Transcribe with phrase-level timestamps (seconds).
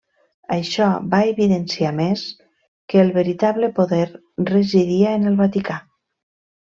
[0.53, 2.23] Això va evidenciar més
[2.93, 4.03] que el veritable poder
[4.55, 5.79] residia en el Vaticà.